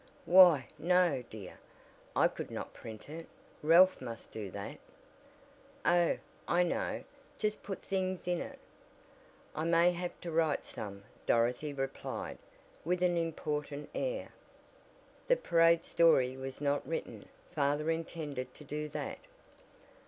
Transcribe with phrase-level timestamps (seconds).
[0.25, 1.59] "Why, no, dear,
[2.15, 3.27] I could not print it.
[3.61, 4.79] Ralph must do that."
[5.85, 7.03] "Oh, I know.
[7.37, 8.57] Just put things in it."
[9.53, 12.39] "I may have to write some," Dorothy replied,
[12.83, 14.29] with an important air.
[15.27, 17.29] "The parade story was not written.
[17.51, 19.19] Father intended to do that."